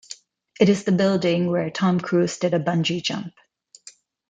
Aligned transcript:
It 0.59 0.67
is 0.67 0.83
the 0.83 0.91
building 0.91 1.45
where 1.51 1.69
Tom 1.69 1.99
Cruise 1.99 2.39
did 2.39 2.55
a 2.55 2.59
bungee 2.59 3.03
jump. 3.03 3.35